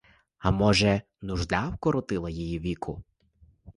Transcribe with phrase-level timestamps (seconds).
[0.39, 3.03] А може, нужда вкоротила її віку.